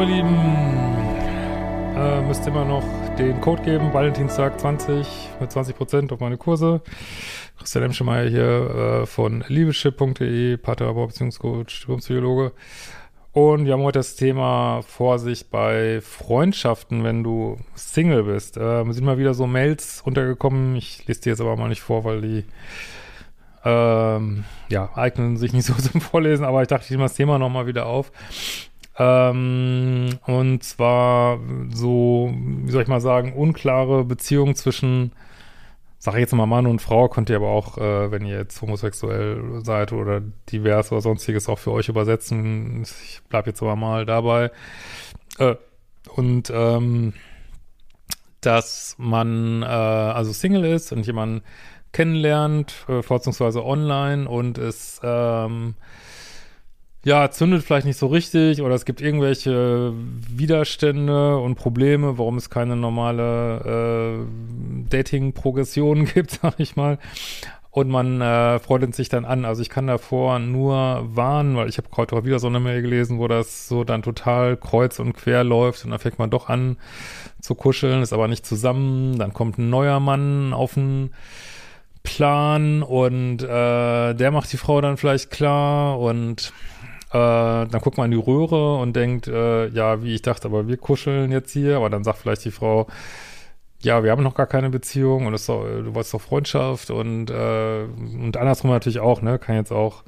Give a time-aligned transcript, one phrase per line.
[0.00, 0.34] Ihr Lieben,
[1.94, 2.82] äh, müsst immer noch
[3.18, 5.06] den Code geben, Valentinstag 20
[5.40, 6.80] mit 20% auf meine Kurse.
[7.58, 12.52] Christian Emschemeyer hier äh, von liebeschip.de, Paartherapeut, Beziehungscoach, Psychologe.
[13.32, 18.56] Und wir haben heute das Thema Vorsicht bei Freundschaften, wenn du Single bist.
[18.56, 20.76] Äh, sind mal wieder so Mails runtergekommen.
[20.76, 22.44] Ich lese die jetzt aber mal nicht vor, weil die
[23.66, 27.38] ähm, ja, eignen sich nicht so zum Vorlesen, aber ich dachte, ich nehme das Thema
[27.38, 28.10] nochmal wieder auf.
[29.00, 31.40] Ähm, und zwar
[31.72, 35.12] so, wie soll ich mal sagen, unklare Beziehungen zwischen,
[35.98, 38.60] sag ich jetzt mal Mann und Frau, könnt ihr aber auch, äh, wenn ihr jetzt
[38.60, 42.82] homosexuell seid oder divers oder sonstiges auch für euch übersetzen.
[42.82, 44.50] Ich bleib jetzt aber mal dabei.
[45.38, 45.54] Äh,
[46.14, 47.14] und ähm,
[48.42, 51.40] dass man äh, also Single ist und jemanden
[51.92, 55.74] kennenlernt, äh, vorzugsweise online und es ähm,
[57.04, 62.50] ja, zündet vielleicht nicht so richtig oder es gibt irgendwelche Widerstände und Probleme, warum es
[62.50, 66.98] keine normale äh, Dating-Progression gibt, sag ich mal.
[67.72, 69.44] Und man äh, freundet sich dann an.
[69.44, 72.82] Also ich kann davor nur warnen, weil ich habe heute auch wieder so eine Mail
[72.82, 76.48] gelesen, wo das so dann total kreuz und quer läuft und dann fängt man doch
[76.48, 76.78] an
[77.40, 79.18] zu kuscheln, ist aber nicht zusammen.
[79.18, 81.12] Dann kommt ein neuer Mann auf den
[82.02, 86.52] Plan und äh, der macht die Frau dann vielleicht klar und
[87.10, 90.68] äh, dann guckt man in die Röhre und denkt, äh, ja, wie ich dachte, aber
[90.68, 92.86] wir kuscheln jetzt hier, aber dann sagt vielleicht die Frau,
[93.82, 97.82] ja, wir haben noch gar keine Beziehung und doch, du wolltest doch Freundschaft und, äh,
[97.84, 100.04] und andersrum natürlich auch, ne, kann jetzt auch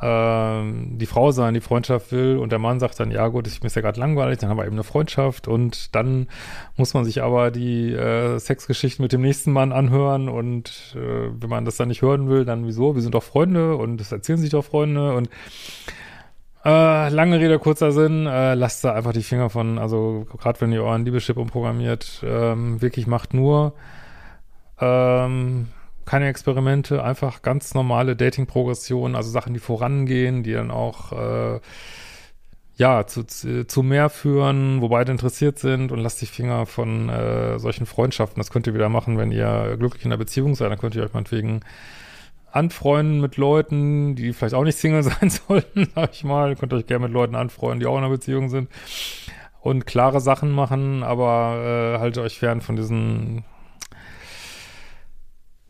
[0.00, 0.62] äh,
[0.96, 3.70] die Frau sein, die Freundschaft will und der Mann sagt dann, ja gut, ich bin
[3.72, 6.28] ja gerade langweilig, dann haben wir eben eine Freundschaft und dann
[6.76, 11.50] muss man sich aber die äh, Sexgeschichten mit dem nächsten Mann anhören und äh, wenn
[11.50, 14.38] man das dann nicht hören will, dann wieso, wir sind doch Freunde und das erzählen
[14.38, 15.28] sich doch Freunde und
[16.64, 20.72] äh, lange Rede, kurzer Sinn, äh, lasst da einfach die Finger von, also gerade wenn
[20.72, 23.74] ihr euren Liebeschip umprogrammiert, ähm, wirklich macht nur
[24.80, 25.68] ähm,
[26.04, 31.60] keine Experimente, einfach ganz normale Dating-Progression, also Sachen, die vorangehen, die dann auch äh,
[32.76, 37.58] ja, zu, zu mehr führen, wo beide interessiert sind und lasst die Finger von äh,
[37.58, 38.40] solchen Freundschaften.
[38.40, 41.02] Das könnt ihr wieder machen, wenn ihr glücklich in der Beziehung seid, dann könnt ihr
[41.02, 41.60] euch meinetwegen
[42.58, 46.50] anfreunden mit Leuten, die vielleicht auch nicht Single sein sollten, sag ich mal.
[46.50, 48.68] Ihr könnt euch gerne mit Leuten anfreunden, die auch in einer Beziehung sind.
[49.60, 53.44] Und klare Sachen machen, aber äh, haltet euch fern von diesen,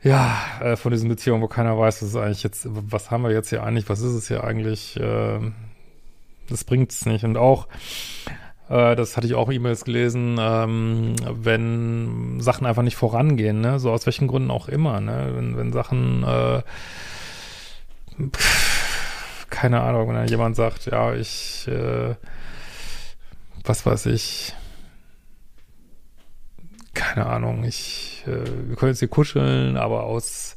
[0.03, 3.33] ja, äh, von diesen Beziehungen, wo keiner weiß, was ist eigentlich jetzt, was haben wir
[3.33, 5.41] jetzt hier eigentlich, was ist es hier eigentlich, äh,
[6.49, 7.25] das bringt's nicht.
[7.25, 7.67] Und auch,
[8.69, 13.79] das hatte ich auch E-Mails gelesen, ähm, wenn Sachen einfach nicht vorangehen, ne?
[13.79, 15.33] So aus welchen Gründen auch immer, ne?
[15.35, 16.63] Wenn, wenn Sachen, äh,
[18.31, 22.15] pff, keine Ahnung, wenn dann jemand sagt, ja, ich, äh,
[23.65, 24.55] was weiß ich,
[26.93, 30.57] keine Ahnung, ich, äh, wir können jetzt hier kuscheln, aber aus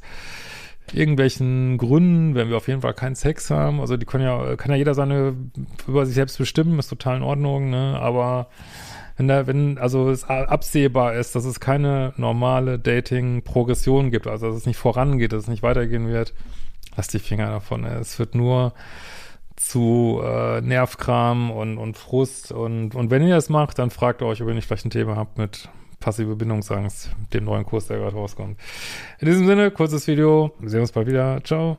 [0.92, 4.70] irgendwelchen Gründen, wenn wir auf jeden Fall keinen Sex haben, also die können ja, kann
[4.70, 5.34] ja jeder seine
[5.86, 7.98] über sich selbst bestimmen, ist total in Ordnung, ne?
[8.00, 8.48] Aber
[9.16, 14.56] wenn da, wenn, also es absehbar ist, dass es keine normale Dating-Progression gibt, also dass
[14.56, 16.34] es nicht vorangeht, dass es nicht weitergehen wird,
[16.96, 17.82] lass die Finger davon.
[17.82, 17.98] Ne?
[18.00, 18.72] Es wird nur
[19.56, 24.42] zu äh, Nervkram und, und Frust und, und wenn ihr das macht, dann fragt euch,
[24.42, 25.68] ob ihr nicht vielleicht ein Thema habt mit
[26.02, 28.58] passive Bindungsangst, dem neuen Kurs, der gerade rauskommt.
[29.20, 30.52] In diesem Sinne, kurzes Video.
[30.58, 31.40] Wir sehen uns bald wieder.
[31.44, 31.78] Ciao.